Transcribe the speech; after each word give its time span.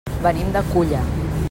Venim 0.21 0.49
de 0.55 0.63
Culla. 0.71 1.05